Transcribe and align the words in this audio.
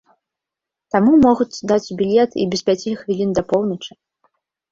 Таму 0.95 1.11
могуць 1.25 1.63
даць 1.73 1.93
білет 2.01 2.31
і 2.45 2.47
без 2.53 2.61
пяці 2.69 2.93
хвілін 3.01 3.35
да 3.41 3.43
поўначы. 3.51 3.91